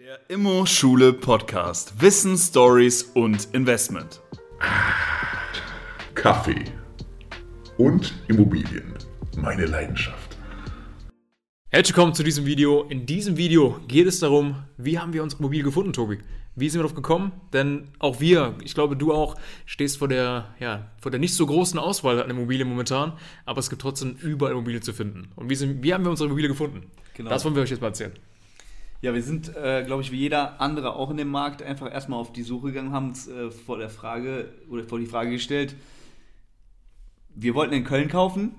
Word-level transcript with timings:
Der 0.00 0.18
Immo-Schule 0.30 1.12
Podcast. 1.12 2.00
Wissen, 2.00 2.38
Stories 2.38 3.02
und 3.02 3.48
Investment. 3.52 4.22
Kaffee 6.14 6.64
und 7.76 8.14
Immobilien. 8.28 8.94
Meine 9.36 9.66
Leidenschaft. 9.66 10.38
Herzlich 11.68 11.94
willkommen 11.94 12.14
zu 12.14 12.22
diesem 12.22 12.46
Video. 12.46 12.84
In 12.84 13.04
diesem 13.04 13.36
Video 13.36 13.78
geht 13.88 14.06
es 14.06 14.20
darum, 14.20 14.64
wie 14.78 14.98
haben 14.98 15.12
wir 15.12 15.22
unsere 15.22 15.40
Immobilie 15.40 15.64
gefunden, 15.64 15.92
Tobi? 15.92 16.20
Wie 16.56 16.70
sind 16.70 16.78
wir 16.78 16.84
darauf 16.84 16.96
gekommen? 16.96 17.32
Denn 17.52 17.88
auch 17.98 18.20
wir, 18.20 18.56
ich 18.64 18.72
glaube 18.72 18.96
du 18.96 19.12
auch, 19.12 19.36
stehst 19.66 19.98
vor 19.98 20.08
der, 20.08 20.54
ja, 20.60 20.90
vor 21.02 21.10
der 21.10 21.20
nicht 21.20 21.34
so 21.34 21.44
großen 21.44 21.78
Auswahl 21.78 22.22
an 22.22 22.30
Immobilien 22.30 22.66
momentan, 22.66 23.18
aber 23.44 23.58
es 23.58 23.68
gibt 23.68 23.82
trotzdem 23.82 24.16
überall 24.22 24.52
Immobilien 24.52 24.82
zu 24.82 24.94
finden. 24.94 25.30
Und 25.36 25.50
wie, 25.50 25.56
sind, 25.56 25.82
wie 25.82 25.92
haben 25.92 26.04
wir 26.04 26.10
unsere 26.10 26.28
Immobilie 26.28 26.48
gefunden? 26.48 26.90
Genau. 27.12 27.28
Das 27.28 27.44
wollen 27.44 27.54
wir 27.54 27.62
euch 27.62 27.70
jetzt 27.70 27.82
mal 27.82 27.88
erzählen. 27.88 28.14
Ja, 29.02 29.14
wir 29.14 29.22
sind, 29.22 29.56
äh, 29.56 29.82
glaube 29.84 30.02
ich, 30.02 30.12
wie 30.12 30.18
jeder 30.18 30.60
andere 30.60 30.94
auch 30.94 31.10
in 31.10 31.16
dem 31.16 31.28
Markt 31.28 31.62
einfach 31.62 31.90
erstmal 31.90 32.20
auf 32.20 32.32
die 32.32 32.42
Suche 32.42 32.68
gegangen, 32.68 32.92
haben 32.92 33.08
uns 33.08 33.28
äh, 33.28 33.50
vor 33.50 33.78
der 33.78 33.88
Frage 33.88 34.52
oder 34.68 34.84
vor 34.84 34.98
die 34.98 35.06
Frage 35.06 35.30
gestellt, 35.30 35.74
wir 37.34 37.54
wollten 37.54 37.72
in 37.74 37.84
Köln 37.84 38.08
kaufen. 38.08 38.54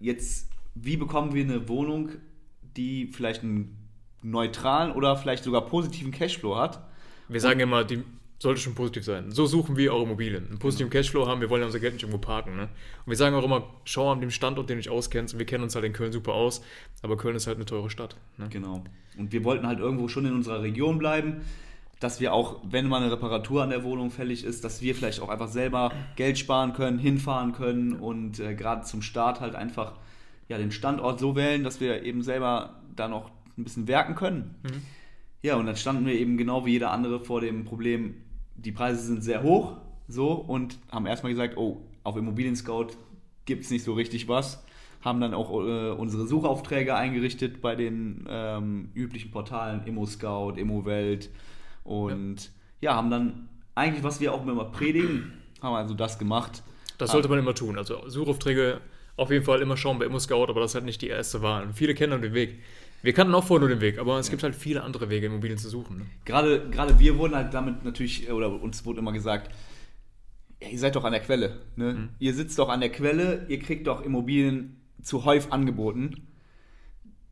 Jetzt, 0.00 0.48
wie 0.74 0.96
bekommen 0.96 1.34
wir 1.34 1.44
eine 1.44 1.68
Wohnung, 1.68 2.10
die 2.76 3.06
vielleicht 3.06 3.42
einen 3.42 3.88
neutralen 4.22 4.92
oder 4.92 5.16
vielleicht 5.16 5.44
sogar 5.44 5.66
positiven 5.66 6.10
Cashflow 6.10 6.56
hat? 6.56 6.84
Wir 7.28 7.40
sagen 7.40 7.60
immer, 7.60 7.84
die 7.84 8.02
sollte 8.42 8.60
schon 8.60 8.74
positiv 8.74 9.04
sein. 9.04 9.30
So 9.30 9.46
suchen 9.46 9.76
wir 9.76 9.92
eure 9.92 10.02
Immobilien. 10.02 10.48
Einen 10.48 10.58
positiven 10.58 10.90
Cashflow 10.90 11.28
haben, 11.28 11.40
wir 11.40 11.48
wollen 11.48 11.60
ja 11.60 11.66
unser 11.66 11.78
Geld 11.78 11.92
nicht 11.92 12.02
irgendwo 12.02 12.18
parken. 12.18 12.56
Ne? 12.56 12.62
Und 12.62 13.06
wir 13.06 13.16
sagen 13.16 13.36
auch 13.36 13.44
immer, 13.44 13.68
schau 13.84 14.10
an 14.10 14.20
dem 14.20 14.32
Standort, 14.32 14.68
den 14.68 14.78
du 14.78 14.82
dich 14.82 14.90
auskennst. 14.90 15.34
Und 15.34 15.38
wir 15.38 15.46
kennen 15.46 15.62
uns 15.62 15.76
halt 15.76 15.84
in 15.84 15.92
Köln 15.92 16.10
super 16.10 16.32
aus, 16.32 16.60
aber 17.02 17.16
Köln 17.16 17.36
ist 17.36 17.46
halt 17.46 17.58
eine 17.58 17.66
teure 17.66 17.88
Stadt. 17.88 18.16
Ne? 18.38 18.48
Genau. 18.50 18.82
Und 19.16 19.30
wir 19.30 19.44
wollten 19.44 19.64
halt 19.64 19.78
irgendwo 19.78 20.08
schon 20.08 20.26
in 20.26 20.32
unserer 20.32 20.60
Region 20.60 20.98
bleiben, 20.98 21.42
dass 22.00 22.18
wir 22.18 22.32
auch, 22.32 22.56
wenn 22.64 22.88
mal 22.88 23.00
eine 23.00 23.12
Reparatur 23.12 23.62
an 23.62 23.70
der 23.70 23.84
Wohnung 23.84 24.10
fällig 24.10 24.42
ist, 24.42 24.64
dass 24.64 24.82
wir 24.82 24.96
vielleicht 24.96 25.20
auch 25.20 25.28
einfach 25.28 25.46
selber 25.46 25.92
Geld 26.16 26.36
sparen 26.36 26.72
können, 26.72 26.98
hinfahren 26.98 27.52
können 27.52 27.92
und 27.92 28.40
äh, 28.40 28.56
gerade 28.56 28.82
zum 28.82 29.02
Start 29.02 29.40
halt 29.40 29.54
einfach 29.54 29.92
ja, 30.48 30.58
den 30.58 30.72
Standort 30.72 31.20
so 31.20 31.36
wählen, 31.36 31.62
dass 31.62 31.80
wir 31.80 32.02
eben 32.02 32.22
selber 32.22 32.80
da 32.96 33.06
noch 33.06 33.30
ein 33.56 33.62
bisschen 33.62 33.86
werken 33.86 34.16
können. 34.16 34.56
Ja, 35.42 35.54
und 35.54 35.66
dann 35.66 35.76
standen 35.76 36.06
wir 36.06 36.14
eben 36.14 36.36
genau 36.36 36.66
wie 36.66 36.72
jeder 36.72 36.90
andere 36.90 37.20
vor 37.20 37.40
dem 37.40 37.64
Problem, 37.64 38.16
die 38.54 38.72
Preise 38.72 39.02
sind 39.02 39.22
sehr 39.22 39.42
hoch, 39.42 39.76
so, 40.08 40.32
und 40.32 40.78
haben 40.90 41.06
erstmal 41.06 41.32
gesagt, 41.32 41.56
oh, 41.56 41.80
auf 42.04 42.16
Immobilien 42.16 42.56
Scout 42.56 42.88
gibt 43.44 43.64
es 43.64 43.70
nicht 43.70 43.84
so 43.84 43.94
richtig 43.94 44.28
was. 44.28 44.64
Haben 45.00 45.20
dann 45.20 45.34
auch 45.34 45.50
äh, 45.50 45.90
unsere 45.90 46.26
Suchaufträge 46.26 46.94
eingerichtet 46.94 47.60
bei 47.60 47.74
den 47.74 48.26
ähm, 48.28 48.90
üblichen 48.94 49.30
Portalen, 49.30 49.84
ImmoScout, 49.84 50.52
ImmoWelt 50.56 51.30
und 51.82 52.50
ja. 52.80 52.94
haben 52.94 53.10
dann 53.10 53.48
eigentlich, 53.74 54.04
was 54.04 54.20
wir 54.20 54.32
auch 54.32 54.46
immer 54.46 54.64
predigen, 54.66 55.32
haben 55.60 55.74
also 55.74 55.94
das 55.94 56.18
gemacht. 56.18 56.62
Das 56.98 57.10
sollte 57.10 57.28
man 57.28 57.38
immer 57.38 57.54
tun. 57.54 57.78
Also 57.78 58.08
Suchaufträge 58.08 58.80
auf 59.16 59.30
jeden 59.30 59.44
Fall 59.44 59.60
immer 59.60 59.76
schauen 59.76 59.98
bei 59.98 60.06
ImmoScout, 60.06 60.46
aber 60.48 60.60
das 60.60 60.72
ist 60.72 60.74
halt 60.76 60.84
nicht 60.84 61.02
die 61.02 61.08
erste 61.08 61.42
Wahl. 61.42 61.64
Und 61.64 61.72
viele 61.74 61.94
kennen 61.94 62.22
den 62.22 62.32
Weg. 62.32 62.60
Wir 63.02 63.12
kannten 63.12 63.34
auch 63.34 63.44
vorher 63.44 63.66
nur 63.66 63.76
den 63.76 63.80
Weg, 63.80 63.98
aber 63.98 64.18
es 64.18 64.30
gibt 64.30 64.42
halt 64.44 64.54
viele 64.54 64.82
andere 64.82 65.10
Wege, 65.10 65.26
Immobilien 65.26 65.58
zu 65.58 65.68
suchen. 65.68 65.98
Ne? 65.98 66.06
Gerade, 66.24 66.70
gerade 66.70 66.98
wir 67.00 67.18
wurden 67.18 67.34
halt 67.34 67.52
damit 67.52 67.84
natürlich, 67.84 68.30
oder 68.30 68.62
uns 68.62 68.86
wurde 68.86 69.00
immer 69.00 69.12
gesagt, 69.12 69.50
ja, 70.62 70.68
ihr 70.68 70.78
seid 70.78 70.94
doch 70.94 71.04
an 71.04 71.12
der 71.12 71.20
Quelle. 71.20 71.60
Ne? 71.74 71.92
Mhm. 71.92 72.08
Ihr 72.20 72.34
sitzt 72.34 72.58
doch 72.58 72.68
an 72.68 72.80
der 72.80 72.92
Quelle, 72.92 73.46
ihr 73.48 73.58
kriegt 73.58 73.88
doch 73.88 74.04
Immobilien 74.04 74.80
zu 75.02 75.24
häufig 75.24 75.52
angeboten. 75.52 76.28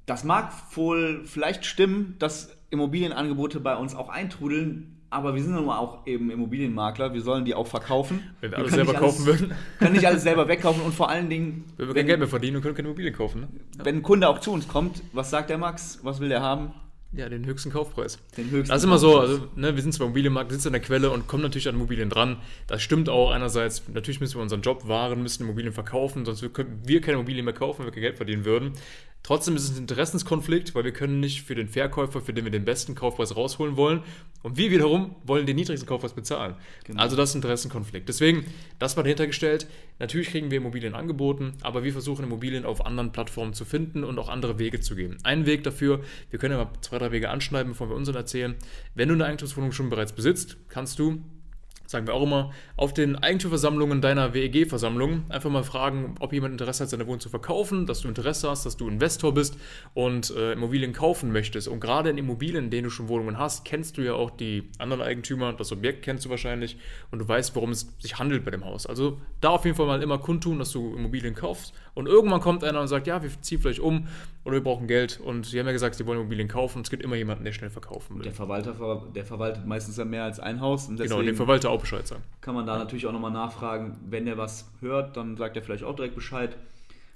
Das 0.06 0.24
mag 0.24 0.52
wohl 0.74 1.24
vielleicht 1.24 1.64
stimmen, 1.64 2.16
dass 2.18 2.56
Immobilienangebote 2.70 3.60
bei 3.60 3.76
uns 3.76 3.94
auch 3.94 4.08
eintrudeln, 4.08 4.99
aber 5.11 5.34
wir 5.34 5.42
sind 5.42 5.53
nun 5.55 5.66
mal 5.66 5.78
auch 5.78 6.06
eben 6.06 6.30
Immobilienmakler, 6.30 7.12
wir 7.12 7.20
sollen 7.20 7.44
die 7.44 7.55
auch 7.55 7.66
verkaufen. 7.66 8.22
Wenn 8.41 8.53
wir 8.53 8.58
können 8.58 8.62
alles 8.62 8.75
selber 8.75 8.94
kaufen 8.94 9.27
würden, 9.27 9.53
Können 9.78 9.92
nicht 9.92 10.06
alles 10.06 10.22
selber 10.22 10.48
wegkaufen 10.48 10.83
und 10.83 10.94
vor 10.94 11.11
allen 11.11 11.28
Dingen, 11.28 11.65
wenn 11.76 11.88
wir 11.88 11.94
kein 11.94 12.06
Geld 12.06 12.19
mehr 12.21 12.28
verdienen 12.28 12.56
und 12.56 12.62
können 12.62 12.76
keine 12.76 12.88
Immobilien 12.88 13.15
kaufen. 13.15 13.41
Ne? 13.43 13.49
wenn 13.84 13.97
ein 13.97 14.03
Kunde 14.03 14.28
auch 14.28 14.38
zu 14.38 14.53
uns 14.53 14.69
kommt, 14.69 15.03
was 15.12 15.31
sagt 15.31 15.50
der 15.50 15.59
Max? 15.59 15.99
Was 16.03 16.20
will 16.20 16.28
der 16.28 16.43
haben? 16.43 16.72
Ja, 17.12 17.28
den 17.28 17.44
höchsten 17.44 17.72
Kaufpreis. 17.72 18.20
Den 18.37 18.50
höchsten 18.50 18.69
Das 18.69 18.78
ist 18.78 18.84
immer 18.84 18.99
so, 18.99 19.19
also 19.19 19.49
ne, 19.56 19.75
wir 19.75 19.82
sind 19.82 19.93
zwar 19.93 20.06
im 20.06 20.10
Immobilienmarkt, 20.10 20.53
sitzen 20.53 20.69
an 20.69 20.75
der 20.75 20.82
Quelle 20.82 21.10
und 21.10 21.26
kommen 21.26 21.43
natürlich 21.43 21.69
an 21.69 21.75
Immobilien 21.75 22.09
dran. 22.09 22.37
Das 22.69 22.82
stimmt 22.82 23.09
auch 23.09 23.32
einerseits, 23.32 23.82
natürlich 23.93 24.20
müssen 24.20 24.37
wir 24.37 24.43
unseren 24.43 24.62
Job 24.62 24.87
wahren, 24.87 25.20
müssen 25.20 25.43
Immobilien 25.43 25.72
verkaufen, 25.72 26.25
sonst 26.25 26.41
könnten 26.53 26.87
wir 26.87 27.00
keine 27.00 27.15
Immobilien 27.15 27.44
mehr 27.44 27.54
kaufen, 27.54 27.81
wenn 27.81 27.87
wir 27.87 27.93
kein 27.93 28.03
Geld 28.03 28.16
verdienen 28.16 28.44
würden. 28.44 28.75
Trotzdem 29.22 29.54
ist 29.54 29.64
es 29.64 29.76
ein 29.76 29.82
Interessenskonflikt, 29.82 30.75
weil 30.75 30.84
wir 30.84 30.92
können 30.92 31.20
nicht 31.20 31.42
für 31.42 31.54
den 31.54 31.69
Verkäufer, 31.69 32.20
für 32.20 32.32
den 32.32 32.44
wir 32.44 32.50
den 32.50 32.64
besten 32.64 32.94
Kaufpreis 32.94 33.36
rausholen 33.36 33.76
wollen 33.76 34.03
und 34.42 34.56
wir 34.56 34.70
wiederum 34.70 35.14
wollen 35.25 35.47
den 35.47 35.56
niedrigsten 35.56 35.86
Kaufpreis 35.86 36.14
bezahlen. 36.14 36.54
Genau. 36.84 37.03
Also 37.03 37.16
das 37.16 37.31
ist 37.31 37.34
ein 37.34 37.38
Interessenkonflikt. 37.38 38.08
Deswegen, 38.08 38.47
das 38.78 38.97
war 38.97 39.04
dahinter 39.04 39.26
gestellt. 39.26 39.66
Natürlich 39.98 40.28
kriegen 40.28 40.50
wir 40.50 40.58
Immobilien 40.58 40.94
angeboten, 40.94 41.53
aber 41.60 41.84
wir 41.84 41.92
versuchen 41.92 42.25
Immobilien 42.25 42.64
auf 42.64 42.84
anderen 42.86 43.12
Plattformen 43.12 43.53
zu 43.53 43.66
finden 43.66 44.04
und 44.04 44.19
auch 44.19 44.31
andere 44.31 44.58
Wege 44.58 44.81
zu 44.81 44.97
geben. 44.97 45.19
Ein 45.22 45.44
Weg 45.44 45.64
dafür, 45.64 46.00
wir 46.31 46.38
können 46.38 46.56
ja 46.56 46.64
mal 46.64 46.72
zwei, 46.81 46.98
drei 46.98 47.12
Wege 47.12 47.28
anschneiden, 47.28 47.72
bevor 47.72 47.91
wir 47.91 47.97
unseren 47.97 48.16
erzählen. 48.16 48.56
Wenn 48.94 49.08
du 49.08 49.14
eine 49.14 49.26
Eigentumswohnung 49.26 49.72
schon 49.72 49.91
bereits 49.91 50.12
besitzt, 50.12 50.56
kannst 50.69 50.98
du 50.98 51.22
sagen 51.90 52.06
wir 52.06 52.14
auch 52.14 52.22
immer, 52.22 52.52
auf 52.76 52.94
den 52.94 53.16
Eigentümerversammlungen 53.16 54.00
deiner 54.00 54.32
WEG-Versammlung 54.32 55.24
einfach 55.28 55.50
mal 55.50 55.64
fragen, 55.64 56.14
ob 56.20 56.32
jemand 56.32 56.52
Interesse 56.52 56.84
hat, 56.84 56.90
seine 56.90 57.04
Wohnung 57.08 57.18
zu 57.18 57.28
verkaufen, 57.28 57.84
dass 57.86 58.02
du 58.02 58.08
Interesse 58.08 58.48
hast, 58.48 58.64
dass 58.64 58.76
du 58.76 58.88
Investor 58.88 59.34
bist 59.34 59.58
und 59.92 60.30
äh, 60.36 60.52
Immobilien 60.52 60.92
kaufen 60.92 61.32
möchtest. 61.32 61.66
Und 61.66 61.80
gerade 61.80 62.08
in 62.10 62.16
Immobilien, 62.16 62.66
in 62.66 62.70
denen 62.70 62.84
du 62.84 62.90
schon 62.90 63.08
Wohnungen 63.08 63.38
hast, 63.38 63.64
kennst 63.64 63.98
du 63.98 64.02
ja 64.02 64.14
auch 64.14 64.30
die 64.30 64.70
anderen 64.78 65.02
Eigentümer, 65.02 65.52
das 65.52 65.72
Objekt 65.72 66.02
kennst 66.02 66.24
du 66.24 66.30
wahrscheinlich 66.30 66.76
und 67.10 67.18
du 67.18 67.26
weißt, 67.26 67.56
worum 67.56 67.70
es 67.70 67.92
sich 67.98 68.20
handelt 68.20 68.44
bei 68.44 68.52
dem 68.52 68.64
Haus. 68.64 68.86
Also 68.86 69.18
da 69.40 69.48
auf 69.50 69.64
jeden 69.64 69.76
Fall 69.76 69.86
mal 69.86 70.00
immer 70.00 70.18
kundtun, 70.18 70.60
dass 70.60 70.70
du 70.70 70.94
Immobilien 70.94 71.34
kaufst 71.34 71.74
und 71.94 72.06
irgendwann 72.06 72.40
kommt 72.40 72.62
einer 72.62 72.80
und 72.80 72.86
sagt, 72.86 73.08
ja, 73.08 73.20
wir 73.20 73.30
ziehen 73.42 73.60
vielleicht 73.60 73.80
um 73.80 74.06
oder 74.44 74.54
wir 74.54 74.62
brauchen 74.64 74.86
Geld 74.86 75.20
und 75.20 75.44
sie 75.46 75.58
haben 75.58 75.66
ja 75.66 75.72
gesagt, 75.72 75.94
sie 75.96 76.06
wollen 76.06 76.18
Immobilien 76.20 76.48
kaufen 76.48 76.80
es 76.82 76.90
gibt 76.90 77.02
immer 77.02 77.16
jemanden, 77.16 77.44
der 77.44 77.52
schnell 77.52 77.70
verkaufen 77.70 78.16
will. 78.16 78.22
Der 78.24 78.32
Verwalter, 78.32 78.74
ver- 78.74 79.02
der 79.14 79.24
verwaltet 79.24 79.66
meistens 79.66 79.96
ja 79.96 80.04
mehr 80.04 80.24
als 80.24 80.40
ein 80.40 80.60
Haus 80.60 80.88
und 80.88 80.98
Genau, 80.98 81.20
den 81.22 81.34
Verwalter 81.36 81.70
auch 81.70 81.80
Bescheid 81.80 82.06
sagen. 82.06 82.22
kann 82.40 82.54
man 82.54 82.66
da 82.66 82.78
natürlich 82.78 83.06
auch 83.06 83.12
nochmal 83.12 83.30
nachfragen, 83.32 83.98
wenn 84.08 84.24
der 84.26 84.38
was 84.38 84.70
hört, 84.80 85.16
dann 85.16 85.36
sagt 85.36 85.56
er 85.56 85.62
vielleicht 85.62 85.84
auch 85.84 85.94
direkt 85.94 86.14
Bescheid. 86.14 86.56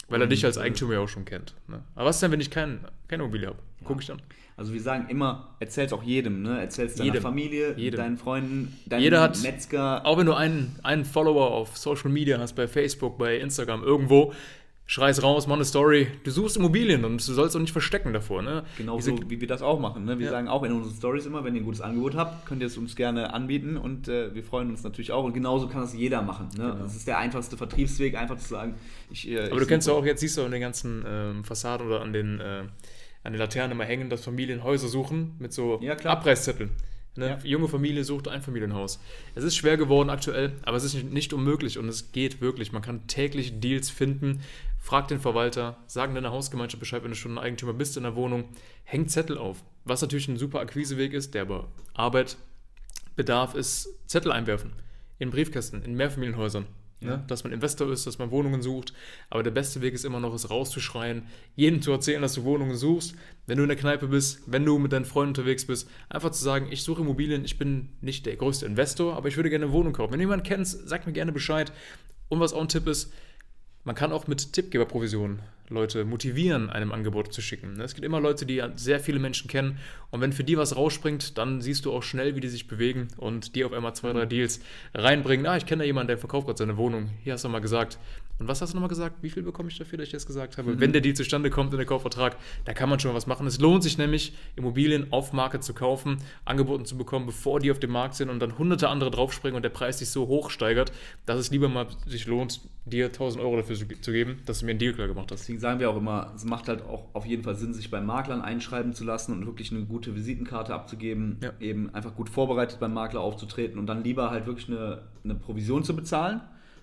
Weil 0.09 0.21
er 0.21 0.25
Und, 0.25 0.31
dich 0.33 0.45
als 0.45 0.59
Eigentümer 0.59 0.93
ja 0.95 1.01
auch 1.01 1.09
schon 1.09 1.25
kennt. 1.25 1.55
Ne? 1.67 1.81
Aber 1.95 2.07
was 2.11 2.17
ist 2.17 2.23
denn, 2.23 2.31
wenn 2.31 2.41
ich 2.41 2.51
kein, 2.51 2.81
keine 3.09 3.23
Immobilie 3.23 3.47
habe? 3.49 3.59
Guck 3.85 4.01
ich 4.03 4.07
dann. 4.07 4.21
Also 4.57 4.73
wir 4.75 4.81
sagen 4.83 5.07
immer, 5.09 5.49
erzähl's 5.61 5.93
auch 5.95 6.03
jedem, 6.03 6.43
ne? 6.43 6.61
Erzähl's 6.61 6.95
deiner 6.95 7.07
Jedem. 7.07 7.23
Familie, 7.23 7.75
Jedem. 7.77 7.97
deinen 7.99 8.19
Freunden, 8.19 8.77
deinem 8.87 9.03
Jeder 9.03 9.21
hat- 9.23 9.43
Metzger. 9.43 10.05
Auch 10.07 10.17
wenn 10.19 10.27
du 10.27 10.35
einen, 10.35 10.77
einen 10.85 11.05
Follower 11.07 11.51
auf 11.51 11.77
Social 11.77 12.11
Media 12.11 12.39
hast, 12.39 12.53
bei 12.53 12.69
Facebook, 12.69 13.19
bei 13.19 13.39
Instagram, 13.39 13.83
irgendwo, 13.83 14.33
schrei's 14.87 15.23
raus, 15.23 15.47
mach 15.47 15.55
eine 15.57 15.65
Story. 15.65 16.09
Du 16.25 16.31
suchst 16.31 16.57
Immobilien 16.57 17.05
und 17.05 17.27
du 17.27 17.33
sollst 17.33 17.57
auch 17.57 17.61
nicht 17.61 17.73
verstecken 17.73 18.13
davor. 18.13 18.43
Ne? 18.43 18.65
Genauso 18.77 19.13
Diese- 19.13 19.31
wie 19.31 19.41
wir 19.41 19.49
das 19.49 19.63
auch 19.63 19.81
machen. 19.81 20.05
Ne? 20.05 20.19
Wir 20.19 20.27
Ja. 20.27 20.33
sagen 20.33 20.49
auch 20.49 20.63
in 20.63 20.73
unseren 20.73 20.95
Stories 20.95 21.25
immer, 21.27 21.43
wenn 21.45 21.55
ihr 21.55 21.63
ein 21.63 21.65
gutes 21.65 21.81
Angebot 21.81 22.15
habt, 22.15 22.47
könnt 22.47 22.61
ihr 22.61 22.67
es 22.67 22.77
uns 22.77 22.95
gerne 22.95 23.33
anbieten 23.33 23.77
und 23.77 24.09
äh, 24.09 24.35
wir 24.35 24.45
freuen 24.45 24.69
uns 24.71 24.83
natürlich 24.85 25.11
auch. 25.13 25.25
Und 25.25 25.33
genauso 25.33 25.69
kann 25.69 25.81
das 25.81 25.95
jeder 25.95 26.21
machen. 26.23 26.49
Ne? 26.59 26.77
Das 26.83 26.95
ist 26.95 27.07
der 27.09 27.19
einfachste 27.19 27.57
Vertriebsweg, 27.57 28.17
einfach 28.17 28.37
zu 28.37 28.49
sagen, 28.49 28.75
ich. 29.11 29.27
Äh, 29.27 29.35
Genau. 29.35 29.47
Aber 29.47 29.55
ich 29.57 29.61
du 29.63 29.67
kennst 29.67 29.89
ja 29.89 29.95
auch, 29.95 30.05
jetzt 30.05 30.21
siehst 30.21 30.37
du 30.37 30.43
an 30.45 30.51
den 30.51 30.61
ganzen 30.61 31.05
ähm, 31.07 31.45
Fassaden 31.45 31.87
oder 31.87 32.03
an 32.03 32.13
den, 32.13 32.41
äh, 32.41 32.63
an 33.25 33.33
den 33.33 33.39
Laternen 33.39 33.73
immer 33.73 33.85
hängen, 33.85 34.11
dass 34.11 34.23
Familien 34.25 34.63
Häuser 34.65 34.89
suchen 34.89 35.35
mit 35.39 35.53
so 35.55 35.79
Ja, 35.83 35.95
klar. 35.95 36.19
Abreißzetteln. 36.19 36.71
Eine 37.17 37.27
Ja. 37.29 37.39
junge 37.45 37.69
Familie 37.69 38.03
sucht 38.03 38.27
ein 38.29 38.43
Familienhaus. 38.43 38.99
Es 39.35 39.45
ist 39.45 39.57
schwer 39.57 39.77
geworden 39.77 40.11
aktuell, 40.11 40.53
aber 40.63 40.77
es 40.77 40.85
ist 40.85 40.95
nicht, 41.05 41.33
unmöglich 41.33 41.79
und 41.79 41.89
es 41.89 42.11
geht 42.13 42.41
wirklich. 42.41 42.73
Man 42.73 42.83
kann 42.83 43.07
täglich 43.07 43.61
Deals 43.61 43.89
finden. 43.91 44.41
Frag 44.81 45.09
den 45.09 45.21
Verwalter, 45.21 45.77
sagen 45.87 46.15
deiner 46.15 46.33
Hausgemeinschaft 46.33 46.81
Bescheid, 46.81 47.03
wenn 47.05 47.11
du 47.13 47.17
schon 47.17 47.33
ein 47.33 47.45
Eigentümer 47.45 47.73
bist 47.73 47.97
in 47.97 48.03
der 48.03 48.17
Wohnung. 48.17 48.49
Häng 48.83 49.09
Zettel 49.09 49.39
auf. 49.39 49.63
Was 49.85 50.03
natürlich 50.03 50.29
ein 50.29 50.39
super 50.39 50.61
Akquiseweg 50.61 51.13
ist, 51.13 51.35
der 51.35 51.43
aber 51.43 51.69
Arbeit 51.95 52.37
bedarf, 53.17 53.55
ist 53.55 53.89
Zettel 54.07 54.33
einwerfen. 54.33 54.73
In 55.19 55.31
Briefkästen, 55.31 55.83
in 55.85 55.95
Mehrfamilienhäusern. 55.95 56.67
Ja. 57.05 57.17
Ne? 57.17 57.25
Dass 57.27 57.45
man 57.45 57.53
Investor 57.53 57.91
ist, 57.93 58.07
dass 58.07 58.19
man 58.19 58.31
Wohnungen 58.31 58.63
sucht. 58.63 58.93
Aber 59.31 59.43
der 59.43 59.51
beste 59.51 59.81
Weg 59.81 59.95
ist 59.95 60.05
immer 60.05 60.21
noch, 60.21 60.35
es 60.35 60.51
rauszuschreien, 60.51 61.27
jedem 61.57 61.83
zu 61.83 61.93
erzählen, 61.93 62.23
dass 62.23 62.35
du 62.35 62.45
Wohnungen 62.45 62.77
suchst. 62.77 63.15
Wenn 63.47 63.59
du 63.59 63.65
in 63.65 63.69
der 63.69 63.79
Kneipe 63.79 64.09
bist, 64.09 64.43
wenn 64.47 64.65
du 64.65 64.79
mit 64.79 64.93
deinen 64.93 65.05
Freunden 65.05 65.31
unterwegs 65.31 65.67
bist, 65.67 65.89
einfach 66.09 66.31
zu 66.31 66.43
sagen, 66.43 66.69
ich 66.71 66.83
suche 66.83 67.03
Immobilien, 67.03 67.45
ich 67.45 67.59
bin 67.59 67.91
nicht 68.01 68.27
der 68.27 68.37
größte 68.37 68.67
Investor, 68.67 69.17
aber 69.17 69.29
ich 69.29 69.37
würde 69.37 69.51
gerne 69.51 69.67
eine 69.67 69.75
Wohnung 69.75 69.93
kaufen. 69.93 70.13
Wenn 70.13 70.19
du 70.19 70.25
jemanden 70.25 70.47
kennst, 70.47 70.89
sag 70.89 71.07
mir 71.07 71.13
gerne 71.13 71.33
Bescheid. 71.33 71.73
Und 72.29 72.41
was 72.41 72.53
auch 72.53 72.61
ein 72.61 72.69
Tipp 72.69 72.87
ist, 72.87 73.13
man 73.85 73.95
kann 73.95 74.13
auch 74.13 74.27
mit 74.27 74.55
Tippgeberprovisionen 74.55 75.41
Leute 75.69 76.05
motivieren, 76.05 76.71
einem 76.71 76.93
Angebot 76.93 77.33
zu 77.33 77.41
schicken. 77.41 77.81
Es 77.81 77.95
gibt 77.95 78.05
immer 78.05 78.21
Leute, 78.21 78.47
die 78.47 78.63
sehr 78.77 79.01
viele 79.01 79.19
Menschen 79.19 79.49
kennen 79.49 79.79
und 80.15 80.21
wenn 80.21 80.33
für 80.33 80.45
die 80.45 80.57
was 80.57 80.77
rausspringt, 80.77 81.39
dann 81.39 81.61
siehst 81.61 81.85
du 81.85 81.93
auch 81.93 82.05
schnell, 82.05 82.37
wie 82.37 82.41
die 82.41 82.49
sich 82.49 82.69
bewegen 82.69 83.09
und 83.17 83.57
die 83.57 83.65
auf 83.65 83.73
einmal 83.73 83.97
zwei, 83.97 84.13
drei 84.13 84.27
Deals 84.27 84.61
reinbringen. 84.95 85.45
Ah, 85.45 85.57
ich 85.57 85.67
kenne 85.67 85.83
da 85.83 85.87
jemanden, 85.87 86.07
der 86.07 86.19
verkauft 86.19 86.47
gerade 86.47 86.59
seine 86.59 86.77
Wohnung. 86.77 87.11
Hier 87.25 87.33
hast 87.33 87.45
du 87.45 87.49
mal 87.49 87.59
gesagt. 87.59 87.99
Und 88.39 88.49
was 88.49 88.61
hast 88.61 88.73
du 88.73 88.77
nochmal 88.77 88.89
gesagt? 88.89 89.23
Wie 89.23 89.31
viel 89.31 89.43
bekomme 89.43 89.71
ich 89.71 89.79
dafür, 89.79 89.99
dass 89.99 90.07
ich 90.07 90.13
das 90.13 90.27
gesagt 90.27 90.57
habe? 90.57 90.73
Mhm. 90.73 90.81
Wenn 90.81 90.93
der 90.93 91.01
Deal 91.01 91.15
zustande 91.15 91.51
kommt 91.51 91.73
in 91.73 91.79
der 91.79 91.87
Kaufvertrag, 91.87 92.37
da 92.65 92.75
kann 92.75 92.89
man 92.89 93.01
schon 93.01 93.11
mal 93.11 93.17
was 93.17 93.27
machen. 93.27 93.47
Es 93.47 93.59
lohnt 93.59 93.83
sich 93.83 93.99
nämlich, 93.99 94.35
Immobilien 94.55 95.13
auf 95.13 95.33
Marke 95.33 95.59
zu 95.59 95.75
kaufen, 95.75 96.19
angeboten 96.45 96.85
zu 96.85 96.97
bekommen, 96.97 97.27
bevor 97.27 97.59
die 97.59 97.73
auf 97.73 97.81
dem 97.81 97.91
Markt 97.91 98.15
sind 98.15 98.31
und 98.31 98.41
dann 98.41 98.57
hunderte 98.59 98.89
andere 98.89 99.11
draufspringen 99.11 99.57
und 99.57 99.63
der 99.63 99.71
Preis 99.71 99.99
sich 99.99 100.11
so 100.11 100.29
hoch 100.29 100.51
steigert, 100.51 100.93
dass 101.27 101.41
es 101.41 101.51
lieber 101.51 101.69
mal 101.69 101.87
sich 102.07 102.27
lohnt, 102.27 102.61
dir 102.87 103.07
1000 103.07 103.43
Euro 103.43 103.57
dafür 103.57 103.77
zu 103.77 104.13
geben, 104.13 104.43
dass 104.47 104.61
du 104.61 104.67
mir 104.67 104.71
einen 104.71 104.79
Deal 104.79 104.95
klar 104.95 105.09
gemacht 105.09 105.31
hast. 105.31 105.41
Deswegen 105.41 105.61
sagen 105.65 105.81
wir 105.81 105.89
auch 105.89 105.97
immer, 105.97 106.31
es 106.37 106.45
macht 106.45 106.69
halt 106.69 106.83
auch 106.83 107.07
auf 107.15 107.25
jeden 107.25 107.43
Fall 107.43 107.55
Sinn, 107.55 107.73
sich 107.73 107.91
beim 107.91 108.05
Maklern 108.05 108.43
einschreiben 108.43 108.93
zu 108.93 109.03
lassen 109.03 109.33
und 109.33 109.47
wirklich 109.47 109.73
eine 109.73 109.87
gute 109.87 110.15
Visitenkarte 110.15 110.75
abzugeben, 110.75 111.39
ja. 111.43 111.53
eben 111.59 111.89
einfach 111.95 112.15
gut 112.15 112.29
vorbereitet 112.29 112.81
beim 112.81 112.93
Makler 112.93 113.23
aufzutreten 113.23 113.79
und 113.79 113.87
dann 113.87 114.05
lieber 114.05 114.31
halt 114.31 114.47
wirklich 114.47 114.69
eine, 114.69 115.05
eine 115.25 115.35
Provision 115.35 115.83
zu 115.83 115.97
bezahlen, 115.97 116.43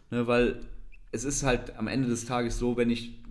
ne, 0.10 0.26
weil 0.26 0.62
es 1.12 1.26
ist 1.26 1.44
halt 1.44 1.78
am 1.78 1.88
Ende 1.88 2.08
des 2.08 2.26
Tages 2.26 2.58
so, 2.58 2.76
wenn 2.76 2.90
ich 2.90 3.22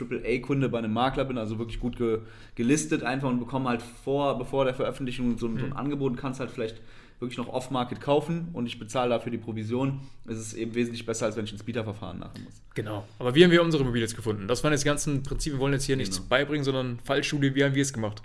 AAA-Kunde 0.00 0.70
bei 0.70 0.78
einem 0.78 0.94
Makler 0.94 1.26
bin, 1.26 1.36
also 1.36 1.58
wirklich 1.58 1.78
gut 1.78 1.98
ge 1.98 2.20
gelistet 2.54 3.02
einfach 3.02 3.28
und 3.28 3.40
bekomme 3.40 3.68
halt 3.68 3.82
vor, 3.82 4.38
bevor 4.38 4.64
der 4.64 4.72
Veröffentlichung 4.72 5.36
so, 5.36 5.48
mhm. 5.48 5.58
so 5.58 5.64
ein 5.66 5.70
mhm. 5.72 5.76
Angebot, 5.76 6.16
kannst 6.16 6.40
halt 6.40 6.50
vielleicht 6.50 6.80
wirklich 7.22 7.38
noch 7.38 7.48
off-market 7.48 8.00
kaufen 8.00 8.48
und 8.52 8.66
ich 8.66 8.78
bezahle 8.78 9.10
dafür 9.10 9.32
die 9.32 9.38
Provision, 9.38 10.00
ist 10.26 10.38
es 10.38 10.52
eben 10.52 10.74
wesentlich 10.74 11.06
besser, 11.06 11.26
als 11.26 11.36
wenn 11.36 11.44
ich 11.44 11.52
ins 11.52 11.62
Bieterverfahren 11.62 12.18
machen 12.18 12.44
muss. 12.44 12.60
Genau. 12.74 13.06
Aber 13.18 13.34
wie 13.34 13.44
haben 13.44 13.50
wir 13.50 13.62
unsere 13.62 13.82
Immobilien 13.82 14.08
jetzt 14.08 14.16
gefunden? 14.16 14.48
Das 14.48 14.62
waren 14.62 14.72
jetzt 14.72 14.84
ganzen 14.84 15.22
Prinzipien, 15.22 15.58
wir 15.58 15.62
wollen 15.62 15.72
jetzt 15.72 15.84
hier 15.84 15.96
genau. 15.96 16.08
nichts 16.08 16.20
beibringen, 16.20 16.64
sondern 16.64 16.98
Fallschule, 17.04 17.54
wie 17.54 17.64
haben 17.64 17.74
wir 17.74 17.82
es 17.82 17.92
gemacht? 17.92 18.20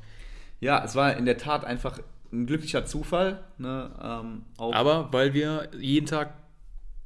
Ja, 0.60 0.84
es 0.84 0.96
war 0.96 1.16
in 1.16 1.26
der 1.26 1.38
Tat 1.38 1.64
einfach 1.64 2.00
ein 2.34 2.46
glücklicher 2.46 2.86
Zufall. 2.86 3.44
Ne, 3.58 3.92
ähm, 4.04 4.42
Aber 4.58 5.14
weil 5.14 5.34
wir 5.34 5.70
jeden 5.78 6.08
Tag 6.08 6.34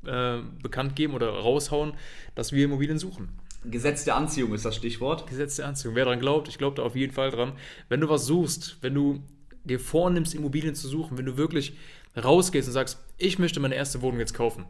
äh, 0.05 0.37
bekannt 0.63 0.95
geben 0.95 1.13
oder 1.13 1.29
raushauen, 1.29 1.93
dass 2.33 2.53
wir 2.53 2.65
Immobilien 2.65 2.97
suchen. 2.97 3.29
Gesetz 3.63 4.05
der 4.05 4.15
Anziehung 4.15 4.53
ist 4.53 4.65
das 4.65 4.75
Stichwort. 4.75 5.27
Gesetz 5.27 5.57
der 5.57 5.67
Anziehung. 5.67 5.93
Wer 5.93 6.05
daran 6.05 6.19
glaubt, 6.19 6.47
ich 6.47 6.57
glaube 6.57 6.77
da 6.77 6.83
auf 6.83 6.95
jeden 6.95 7.13
Fall 7.13 7.29
dran. 7.29 7.53
Wenn 7.89 8.01
du 8.01 8.09
was 8.09 8.25
suchst, 8.25 8.77
wenn 8.81 8.95
du 8.95 9.21
dir 9.63 9.79
vornimmst, 9.79 10.33
Immobilien 10.33 10.75
zu 10.75 10.87
suchen, 10.87 11.17
wenn 11.17 11.25
du 11.25 11.37
wirklich 11.37 11.77
rausgehst 12.21 12.67
und 12.67 12.73
sagst, 12.73 12.99
ich 13.17 13.39
möchte 13.39 13.59
meine 13.59 13.75
erste 13.75 14.01
Wohnung 14.01 14.19
jetzt 14.19 14.33
kaufen, 14.33 14.65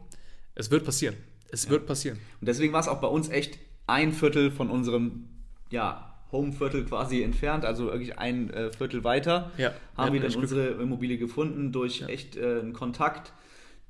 es 0.54 0.70
wird 0.70 0.84
passieren. 0.84 1.16
Es 1.50 1.64
ja. 1.64 1.70
wird 1.70 1.86
passieren. 1.86 2.18
Und 2.40 2.48
deswegen 2.48 2.72
war 2.72 2.80
es 2.80 2.88
auch 2.88 3.00
bei 3.00 3.08
uns 3.08 3.28
echt 3.28 3.58
ein 3.86 4.12
Viertel 4.12 4.50
von 4.50 4.70
unserem 4.70 5.28
ja, 5.70 6.14
Home-Viertel 6.30 6.84
quasi 6.84 7.22
entfernt, 7.22 7.64
also 7.64 7.86
wirklich 7.86 8.18
ein 8.18 8.50
äh, 8.50 8.72
Viertel 8.72 9.04
weiter, 9.04 9.50
ja. 9.58 9.72
haben 9.96 10.14
wir 10.14 10.20
dann 10.20 10.34
unsere 10.34 10.68
Immobilie 10.68 11.18
gefunden 11.18 11.72
durch 11.72 12.00
ja. 12.00 12.06
echt 12.08 12.36
äh, 12.36 12.60
einen 12.60 12.72
Kontakt 12.72 13.32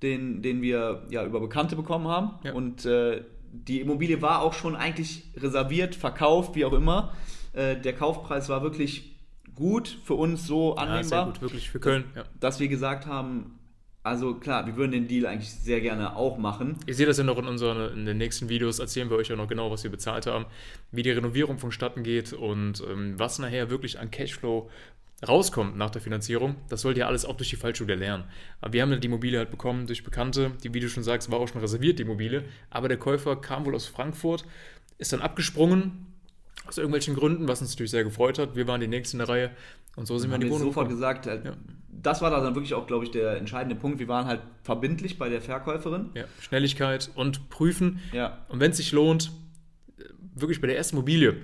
den, 0.03 0.43
den 0.43 0.63
wir 0.63 1.03
ja 1.11 1.25
über 1.25 1.41
Bekannte 1.41 1.77
bekommen 1.77 2.09
haben. 2.09 2.33
Und 2.53 2.85
äh, 2.85 3.23
die 3.53 3.81
Immobilie 3.81 4.21
war 4.21 4.43
auch 4.43 4.53
schon 4.53 4.75
eigentlich 4.75 5.25
reserviert, 5.37 5.95
verkauft, 5.95 6.55
wie 6.55 6.65
auch 6.65 6.73
immer. 6.73 7.13
Äh, 7.53 7.77
der 7.77 7.93
Kaufpreis 7.93 8.49
war 8.49 8.63
wirklich 8.63 9.12
gut 9.63 9.97
für 10.05 10.15
uns 10.15 10.47
so 10.47 10.75
annehmbar. 10.75 10.97
Ja, 10.97 11.05
sehr 11.05 11.25
gut, 11.25 11.41
wirklich 11.41 11.71
für 11.71 11.79
Köln. 11.79 12.05
Ja. 12.17 12.25
Dass 12.41 12.59
wir 12.59 12.67
gesagt 12.67 13.07
haben, 13.07 13.59
also 14.03 14.35
klar, 14.35 14.67
wir 14.67 14.77
würden 14.77 14.91
den 14.91 15.07
Deal 15.07 15.27
eigentlich 15.27 15.53
sehr 15.53 15.81
gerne 15.81 16.17
auch 16.17 16.37
machen. 16.37 16.77
Ihr 16.87 16.95
seht 16.95 17.07
das 17.07 17.19
ja 17.19 17.25
noch 17.25 17.39
in, 17.39 17.47
unseren, 17.47 17.97
in 17.97 18.05
den 18.05 18.19
nächsten 18.19 18.49
Videos, 18.49 18.81
erzählen 18.81 19.09
wir 19.09 19.17
euch 19.17 19.29
ja 19.29 19.37
noch 19.37 19.47
genau, 19.47 19.71
was 19.71 19.85
wir 19.85 19.91
bezahlt 19.93 20.27
haben, 20.27 20.47
wie 20.91 21.03
die 21.03 21.13
Renovierung 21.13 21.59
vonstatten 21.59 22.03
geht 22.03 22.33
und 22.33 22.83
ähm, 22.91 23.17
was 23.17 23.39
nachher 23.39 23.71
wirklich 23.71 24.01
an 24.01 24.11
Cashflow 24.11 24.69
rauskommt 25.27 25.77
nach 25.77 25.91
der 25.91 26.03
Finanzierung, 26.03 26.57
das 26.69 26.81
sollt 26.81 26.97
ihr 26.97 27.07
alles 27.07 27.25
auch 27.25 27.37
durch 27.37 27.51
die 27.51 27.57
Fallschule 27.57 27.95
lernen. 27.95 28.25
Aber 28.61 28.73
wir 28.73 28.83
haben 28.83 29.01
die 29.01 29.07
Immobilie 29.07 29.39
halt 29.39 29.53
bekommen 29.53 29.87
durch 29.87 30.03
Bekannte, 30.03 30.51
die, 30.65 30.75
wie 30.75 30.81
du 30.81 30.89
schon 30.89 31.05
sagst, 31.05 31.31
war 31.31 31.39
auch 31.39 31.47
schon 31.47 31.61
reserviert, 31.61 32.01
die 32.01 32.03
Immobilie. 32.03 32.43
Aber 32.71 32.89
der 32.89 32.99
Käufer 32.99 33.37
kam 33.37 33.65
wohl 33.65 33.77
aus 33.77 33.87
Frankfurt, 33.87 34.45
ist 34.99 35.13
dann 35.13 35.21
abgesprungen, 35.21 36.12
aus 36.67 36.79
irgendwelchen 36.79 37.15
Gründen, 37.15 37.49
was 37.49 37.61
uns 37.61 37.71
natürlich 37.71 37.91
sehr 37.91 38.05
gefreut 38.05 38.39
hat. 38.39 38.57
Wir 38.57 38.67
waren 38.67 38.81
die 38.81 38.89
Nächsten 38.89 39.17
in 39.17 39.27
der 39.27 39.29
Reihe 39.29 39.51
und 39.97 40.07
so 40.07 40.19
sind 40.19 40.31
wir 40.31 40.37
in 40.37 40.43
die 40.43 40.51
Wohnung. 40.51 40.69
sofort 40.69 40.89
gesagt, 40.89 41.27
äh, 41.27 41.41
ja. 41.45 41.53
das 41.91 42.23
war 42.23 42.31
dann 42.31 42.55
wirklich 42.55 42.75
auch, 42.75 42.87
glaube 42.87 43.05
ich, 43.05 43.11
der 43.11 43.37
entscheidende 43.37 43.75
Punkt. 43.75 43.99
Wir 43.99 44.09
waren 44.09 44.27
halt 44.27 44.41
verbindlich 44.63 45.19
bei 45.19 45.29
der 45.29 45.41
Verkäuferin. 45.41 46.11
Ja, 46.15 46.25
Schnelligkeit 46.41 47.11
und 47.15 47.49
prüfen. 47.51 48.01
Ja. 48.13 48.39
Und 48.49 48.61
wenn 48.61 48.71
es 48.71 48.77
sich 48.77 48.93
lohnt, 48.93 49.33
wirklich 50.35 50.61
bei 50.61 50.67
der 50.67 50.77
ersten 50.77 50.97
Immobilie, 50.97 51.37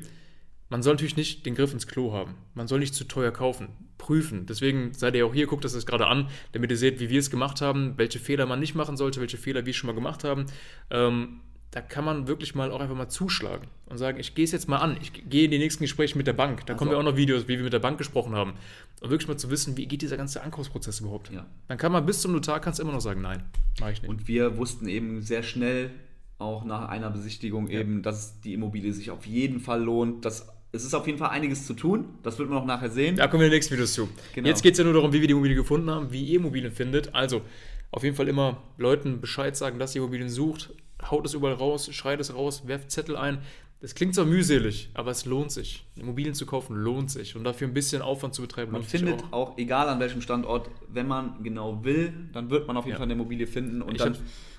man 0.71 0.83
soll 0.83 0.95
natürlich 0.95 1.17
nicht 1.17 1.47
den 1.47 1.55
Griff 1.55 1.73
ins 1.73 1.87
Klo 1.87 2.13
haben. 2.13 2.35
Man 2.55 2.69
soll 2.69 2.79
nicht 2.79 2.95
zu 2.95 3.05
teuer 3.05 3.31
kaufen. 3.31 3.69
Prüfen. 3.97 4.47
Deswegen 4.47 4.93
seid 4.95 5.15
ihr 5.17 5.27
auch 5.27 5.35
hier, 5.35 5.47
guckt 5.47 5.65
das 5.65 5.75
jetzt 5.75 5.87
gerade 5.87 6.07
an, 6.07 6.29
damit 6.53 6.71
ihr 6.71 6.77
seht, 6.77 7.01
wie 7.01 7.09
wir 7.09 7.19
es 7.19 7.31
gemacht 7.31 7.61
haben, 7.61 7.95
welche 7.97 8.19
Fehler 8.19 8.47
man 8.47 8.61
nicht 8.61 8.75
machen 8.75 8.97
sollte, 8.97 9.21
welche 9.21 9.39
Fehler 9.39 9.67
wir 9.67 9.73
schon 9.73 9.89
mal 9.89 9.95
gemacht 9.95 10.25
haben. 10.25 10.47
Ähm, 10.91 11.41
da 11.71 11.83
kann 11.83 12.05
man 12.05 12.29
wirklich 12.29 12.55
mal 12.55 12.73
auch 12.73 12.81
einfach 12.81 12.97
mal 12.97 13.09
zuschlagen 13.09 13.69
und 13.87 13.99
sagen, 13.99 14.19
ich 14.19 14.35
gehe 14.35 14.45
es 14.45 14.53
jetzt 14.53 14.69
mal 14.69 14.79
an, 14.79 14.97
ich 15.03 15.13
gehe 15.29 15.45
in 15.45 15.51
die 15.51 15.59
nächsten 15.59 15.85
Gespräche 15.85 16.17
mit 16.17 16.27
der 16.27 16.33
Bank. 16.33 16.65
Da 16.65 16.73
also, 16.73 16.79
kommen 16.79 16.93
ja 16.93 16.99
auch 16.99 17.03
noch 17.03 17.17
Videos, 17.17 17.47
wie 17.47 17.57
wir 17.57 17.65
mit 17.65 17.73
der 17.73 17.79
Bank 17.79 17.99
gesprochen 17.99 18.35
haben. 18.35 18.55
Und 19.01 19.11
wirklich 19.11 19.29
mal 19.29 19.37
zu 19.37 19.51
wissen, 19.51 19.77
wie 19.77 19.87
geht 19.87 20.01
dieser 20.01 20.17
ganze 20.17 20.43
Ankaufsprozess 20.43 21.01
überhaupt. 21.01 21.31
Ja. 21.31 21.47
Dann 21.69 21.77
kann 21.77 21.93
man 21.93 22.07
bis 22.07 22.23
zum 22.23 22.33
Notar 22.33 22.61
kannst 22.61 22.81
immer 22.81 22.93
noch 22.93 23.01
sagen, 23.01 23.21
nein, 23.21 23.43
mache 23.81 23.93
ich 23.93 24.03
nicht. 24.03 24.09
Und 24.09 24.29
wir 24.29 24.57
wussten 24.57 24.89
eben 24.89 25.21
sehr 25.21 25.43
schnell, 25.43 25.91
auch 26.39 26.65
nach 26.65 26.89
einer 26.89 27.11
Besichtigung 27.11 27.69
ja. 27.69 27.81
eben, 27.81 28.03
dass 28.03 28.41
die 28.41 28.55
Immobilie 28.55 28.93
sich 28.93 29.11
auf 29.11 29.27
jeden 29.27 29.61
Fall 29.61 29.83
lohnt, 29.83 30.25
dass 30.25 30.49
es 30.71 30.85
ist 30.85 30.95
auf 30.95 31.07
jeden 31.07 31.19
Fall 31.19 31.31
einiges 31.31 31.67
zu 31.67 31.75
tun. 31.75 32.07
Das 32.23 32.39
wird 32.39 32.51
man 32.51 32.59
auch 32.59 32.67
nachher 32.67 32.91
sehen. 32.91 33.17
Da 33.17 33.27
kommen 33.27 33.41
wir 33.41 33.47
in 33.47 33.51
den 33.51 33.57
nächsten 33.57 33.75
Videos 33.75 33.95
zu. 33.95 34.09
Genau. 34.35 34.49
Jetzt 34.49 34.63
geht 34.63 34.73
es 34.73 34.79
ja 34.79 34.85
nur 34.85 34.93
darum, 34.93 35.13
wie 35.13 35.21
wir 35.21 35.27
die 35.27 35.33
Immobilie 35.33 35.57
gefunden 35.57 35.91
haben, 35.91 36.13
wie 36.13 36.25
ihr 36.25 36.37
Immobilien 36.39 36.73
findet. 36.73 37.15
Also 37.15 37.43
auf 37.91 38.05
jeden 38.05 38.17
Fall 38.17 38.29
immer 38.29 38.63
Leuten 38.77 39.21
Bescheid 39.21 39.57
sagen, 39.57 39.79
dass 39.79 39.95
ihr 39.95 40.03
Immobilien 40.03 40.29
sucht. 40.29 40.71
Haut 41.03 41.27
es 41.27 41.35
überall 41.35 41.55
raus, 41.55 41.89
schreit 41.93 42.21
es 42.21 42.35
raus, 42.35 42.67
werft 42.67 42.91
Zettel 42.91 43.17
ein. 43.17 43.39
Das 43.81 43.95
klingt 43.95 44.15
zwar 44.15 44.25
mühselig, 44.25 44.91
aber 44.95 45.13
es 45.13 45.25
lohnt 45.25 45.53
sich. 45.53 45.85
Immobilien 45.95 46.35
zu 46.35 46.47
kaufen 46.47 46.77
lohnt 46.77 47.11
sich. 47.11 47.37
Und 47.37 47.45
dafür 47.45 47.69
ein 47.69 47.75
bisschen 47.75 48.03
Aufwand 48.03 48.35
zu 48.35 48.43
betreiben. 48.43 48.73
Man 48.73 48.83
findet 48.83 49.23
auch. 49.31 49.51
auch. 49.51 49.59
egal 49.59 49.89
an 49.89 50.01
welchem 50.01 50.21
Standort, 50.21 50.69
wenn 50.89 51.07
man 51.07 51.43
genau 51.45 51.85
will, 51.85 52.13
dann 52.33 52.51
wird 52.51 52.67
man 52.67 52.77
auf 52.77 52.85
jeden 52.85 52.95
ja. 52.95 52.99
Fall 52.99 53.05
eine 53.05 53.13
Immobilie 53.13 53.47
finden. 53.47 53.81
Und 53.81 53.93
ich 53.93 53.99
dann 53.99 54.17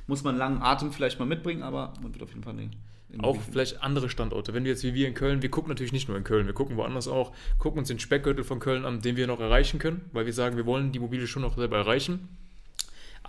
muss 0.08 0.24
man 0.24 0.38
langen 0.38 0.62
Atem 0.62 0.94
vielleicht 0.94 1.20
mal 1.20 1.26
mitbringen, 1.26 1.64
aber 1.64 1.94
man 2.02 2.14
wird 2.14 2.24
auf 2.24 2.30
jeden 2.30 2.44
Fall 2.44 2.54
eine 2.54 2.70
auch 3.18 3.38
vielleicht 3.52 3.82
andere 3.82 4.10
Standorte. 4.10 4.54
Wenn 4.54 4.64
du 4.64 4.70
jetzt 4.70 4.84
wie 4.84 4.94
wir 4.94 5.08
in 5.08 5.16
Köln, 5.16 5.42
wir 5.42 5.50
gucken 5.50 5.70
natürlich 5.70 5.94
nicht 5.94 6.08
nur 6.08 6.18
in 6.18 6.24
Köln, 6.24 6.46
wir 6.46 6.54
gucken 6.54 6.78
woanders 6.78 7.08
auch, 7.08 7.32
gucken 7.58 7.80
uns 7.80 7.88
den 7.88 8.00
Speckgürtel 8.00 8.44
von 8.44 8.60
Köln 8.60 8.86
an, 8.86 9.02
den 9.02 9.16
wir 9.16 9.26
noch 9.26 9.40
erreichen 9.40 9.80
können, 9.80 10.02
weil 10.14 10.26
wir 10.26 10.34
sagen, 10.34 10.58
wir 10.58 10.66
wollen 10.66 10.92
die 10.92 11.00
Mobile 11.00 11.26
schon 11.26 11.42
noch 11.42 11.58
selber 11.58 11.78
erreichen. 11.78 12.30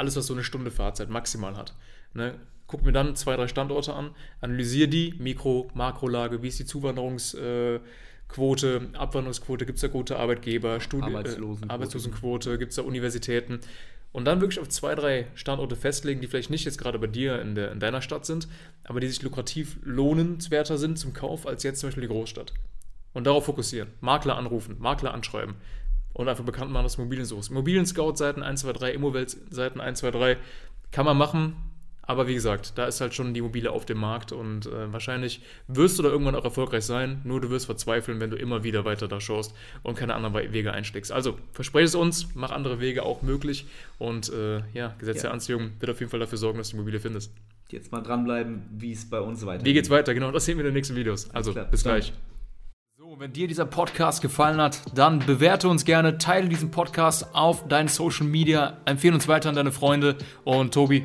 Alles, 0.00 0.16
was 0.16 0.26
so 0.26 0.32
eine 0.32 0.44
Stunde 0.44 0.70
Fahrzeit 0.70 1.10
maximal 1.10 1.58
hat. 1.58 1.74
Ne? 2.14 2.40
Guck 2.66 2.82
mir 2.86 2.92
dann 2.92 3.16
zwei, 3.16 3.36
drei 3.36 3.48
Standorte 3.48 3.92
an, 3.92 4.12
analysiere 4.40 4.88
die, 4.88 5.12
Mikro-, 5.18 5.68
Makrolage, 5.74 6.42
wie 6.42 6.48
ist 6.48 6.58
die 6.58 6.64
Zuwanderungsquote, 6.64 7.82
äh, 8.32 8.96
Abwanderungsquote, 8.96 9.66
gibt 9.66 9.76
es 9.76 9.82
da 9.82 9.88
gute 9.88 10.18
Arbeitgeber, 10.18 10.80
Studi 10.80 11.14
Arbeitslosenquote, 11.14 11.66
äh, 11.66 11.70
Arbeitslosenquote 11.70 12.58
gibt 12.58 12.70
es 12.70 12.76
da 12.76 12.82
Universitäten 12.82 13.60
und 14.12 14.24
dann 14.24 14.40
wirklich 14.40 14.58
auf 14.58 14.70
zwei, 14.70 14.94
drei 14.94 15.26
Standorte 15.34 15.76
festlegen, 15.76 16.22
die 16.22 16.28
vielleicht 16.28 16.48
nicht 16.48 16.64
jetzt 16.64 16.78
gerade 16.78 16.98
bei 16.98 17.06
dir 17.06 17.38
in, 17.42 17.54
der, 17.54 17.70
in 17.70 17.78
deiner 17.78 18.00
Stadt 18.00 18.24
sind, 18.24 18.48
aber 18.84 19.00
die 19.00 19.08
sich 19.08 19.20
lukrativ 19.20 19.76
lohnenswerter 19.82 20.78
sind 20.78 20.98
zum 20.98 21.12
Kauf 21.12 21.46
als 21.46 21.62
jetzt 21.62 21.80
zum 21.80 21.88
Beispiel 21.88 22.04
die 22.04 22.08
Großstadt. 22.08 22.54
Und 23.12 23.26
darauf 23.26 23.44
fokussieren. 23.44 23.90
Makler 24.00 24.38
anrufen, 24.38 24.76
Makler 24.78 25.12
anschreiben 25.12 25.56
und 26.12 26.28
einfach 26.28 26.44
bekannt 26.44 26.70
machen, 26.70 26.84
dass 26.84 26.96
du 26.96 27.02
Immobilien 27.02 27.26
suchst. 27.26 27.50
Immobilien-Scout-Seiten 27.50 28.42
1, 28.42 28.60
2, 28.60 28.72
3, 28.72 28.92
Immowelt-Seiten 28.92 29.80
1, 29.80 29.98
2, 30.00 30.10
3 30.10 30.36
kann 30.90 31.04
man 31.04 31.16
machen, 31.16 31.56
aber 32.10 32.26
wie 32.26 32.34
gesagt, 32.34 32.76
da 32.76 32.86
ist 32.86 33.00
halt 33.00 33.14
schon 33.14 33.34
die 33.34 33.38
Immobilie 33.38 33.70
auf 33.70 33.86
dem 33.86 33.98
Markt 33.98 34.32
und 34.32 34.66
äh, 34.66 34.92
wahrscheinlich 34.92 35.42
wirst 35.68 35.96
du 35.96 36.02
da 36.02 36.08
irgendwann 36.08 36.34
auch 36.34 36.42
erfolgreich 36.42 36.84
sein. 36.84 37.20
Nur 37.22 37.40
du 37.40 37.50
wirst 37.50 37.66
verzweifeln, 37.66 38.18
wenn 38.18 38.30
du 38.30 38.36
immer 38.36 38.64
wieder 38.64 38.84
weiter 38.84 39.06
da 39.06 39.20
schaust 39.20 39.54
und 39.84 39.96
keine 39.96 40.16
anderen 40.16 40.34
Wege 40.52 40.72
einschlägst. 40.72 41.12
Also 41.12 41.38
verspreche 41.52 41.84
es 41.84 41.94
uns, 41.94 42.34
mach 42.34 42.50
andere 42.50 42.80
Wege 42.80 43.04
auch 43.04 43.22
möglich 43.22 43.66
und 43.98 44.28
äh, 44.32 44.60
ja, 44.72 44.96
Gesetz 44.98 45.18
ja. 45.18 45.22
der 45.22 45.34
Anziehung 45.34 45.70
wird 45.78 45.92
auf 45.92 46.00
jeden 46.00 46.10
Fall 46.10 46.18
dafür 46.18 46.38
sorgen, 46.38 46.58
dass 46.58 46.70
du 46.70 46.72
die 46.72 46.78
Immobilie 46.78 46.98
findest. 46.98 47.32
Jetzt 47.70 47.92
mal 47.92 48.00
dranbleiben, 48.00 48.64
wie 48.72 48.90
es 48.90 49.08
bei 49.08 49.20
uns 49.20 49.46
weitergeht. 49.46 49.66
Wie 49.66 49.74
geht's 49.74 49.90
weiter? 49.90 50.12
Genau, 50.12 50.32
das 50.32 50.44
sehen 50.44 50.58
wir 50.58 50.64
in 50.64 50.70
den 50.70 50.74
nächsten 50.74 50.96
Videos. 50.96 51.30
Also 51.30 51.54
bis 51.70 51.84
gleich. 51.84 52.12
Wenn 53.18 53.32
dir 53.32 53.48
dieser 53.48 53.66
Podcast 53.66 54.22
gefallen 54.22 54.60
hat, 54.60 54.80
dann 54.94 55.18
bewerte 55.18 55.68
uns 55.68 55.84
gerne, 55.84 56.18
teile 56.18 56.48
diesen 56.48 56.70
Podcast 56.70 57.34
auf 57.34 57.66
deinen 57.66 57.88
Social 57.88 58.26
Media, 58.26 58.78
empfehle 58.84 59.14
uns 59.14 59.26
weiter 59.26 59.48
an 59.48 59.56
deine 59.56 59.72
Freunde 59.72 60.16
und 60.44 60.72
Tobi, 60.72 61.04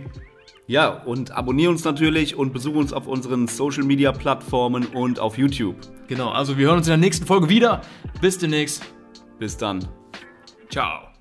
ja, 0.68 0.90
und 1.04 1.32
abonniere 1.32 1.72
uns 1.72 1.84
natürlich 1.84 2.36
und 2.36 2.54
besuche 2.54 2.78
uns 2.78 2.94
auf 2.94 3.08
unseren 3.08 3.48
Social 3.48 3.84
Media 3.84 4.12
Plattformen 4.12 4.86
und 4.86 5.20
auf 5.20 5.38
YouTube. 5.38 5.76
Genau, 6.08 6.30
also 6.30 6.58
wir 6.58 6.68
hören 6.68 6.78
uns 6.78 6.88
in 6.88 6.92
der 6.92 6.98
nächsten 6.98 7.26
Folge 7.26 7.50
wieder. 7.50 7.82
Bis 8.22 8.38
demnächst. 8.38 8.84
Bis 9.40 9.58
dann. 9.58 9.88
Ciao. 10.70 11.14